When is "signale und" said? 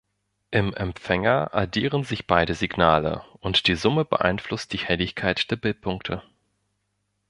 2.55-3.67